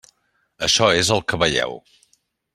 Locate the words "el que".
1.17-1.41